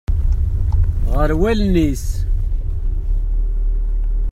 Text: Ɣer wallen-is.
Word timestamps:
Ɣer 1.13 1.31
wallen-is. 1.39 2.05